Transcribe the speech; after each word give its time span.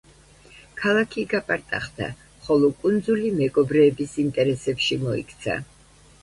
ქალაქი 0.83 1.25
გაპარტახდა, 1.33 2.07
ხოლო 2.47 2.71
კუნძული 2.85 3.29
მეკობრეების 3.41 4.17
ინტერესებში 4.25 4.99
მოიქცა. 5.05 5.61